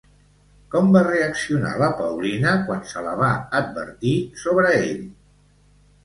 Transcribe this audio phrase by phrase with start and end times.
[0.75, 5.05] Com va reaccionar la Paulina quan se la va advertir sobre ell?